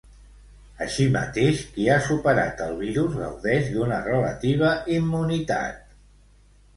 [0.83, 5.85] Així mateix, qui ha superat el virus gaudeix d'una relativa immunitat.